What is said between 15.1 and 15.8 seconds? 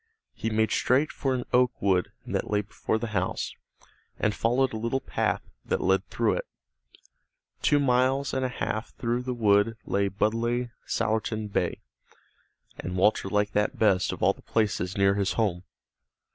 his home.